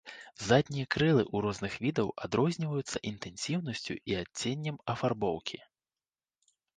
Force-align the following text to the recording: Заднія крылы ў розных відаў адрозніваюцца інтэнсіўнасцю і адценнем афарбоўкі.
Заднія 0.49 0.85
крылы 0.93 1.21
ў 1.25 1.37
розных 1.45 1.75
відаў 1.83 2.07
адрозніваюцца 2.27 3.01
інтэнсіўнасцю 3.11 3.97
і 4.13 4.17
адценнем 4.23 4.81
афарбоўкі. 4.95 5.59